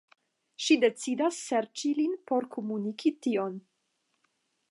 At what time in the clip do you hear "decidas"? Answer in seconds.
0.83-1.41